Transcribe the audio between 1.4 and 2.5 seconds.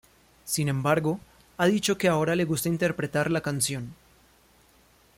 ha dicho que ahora le